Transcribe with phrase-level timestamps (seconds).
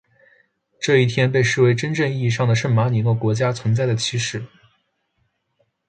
[0.79, 4.43] 这一天被视为真正意义上的圣马力诺国家存在的起始。